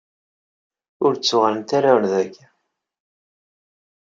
[1.05, 2.45] Ur d-ttuɣalent ara ɣer dagi.